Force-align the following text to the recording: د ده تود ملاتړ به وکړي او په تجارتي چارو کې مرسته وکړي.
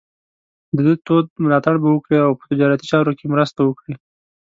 د 0.75 0.77
ده 0.85 0.93
تود 1.05 1.25
ملاتړ 1.43 1.75
به 1.83 1.87
وکړي 1.91 2.17
او 2.25 2.31
په 2.39 2.43
تجارتي 2.51 2.85
چارو 2.91 3.11
کې 3.17 3.31
مرسته 3.33 3.59
وکړي. 3.63 3.93